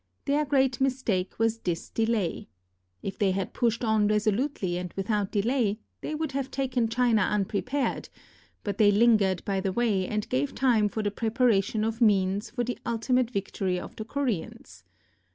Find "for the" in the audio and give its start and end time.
10.89-11.11, 12.49-12.79